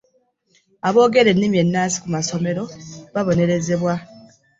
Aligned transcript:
Aboogera 0.87 1.29
ennimi 1.31 1.57
ennansi 1.63 1.97
ku 2.03 2.07
masomero 2.15 2.63
babonerezebwa. 3.13 3.93